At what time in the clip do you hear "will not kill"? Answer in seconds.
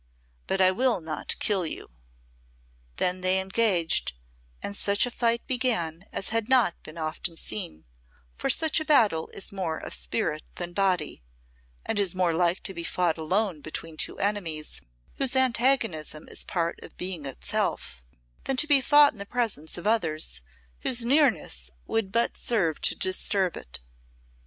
0.71-1.63